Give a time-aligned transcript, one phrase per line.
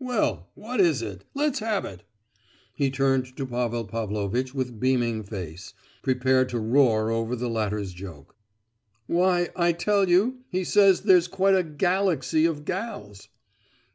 [0.00, 2.02] "Well, what is it, let's have it!"
[2.74, 8.34] He turned to Pavel Pavlovitch with beaming face, prepared to roar over the latter's joke.
[9.06, 13.28] "Why, I tell you, he says there's quite a 'galaxy of gals.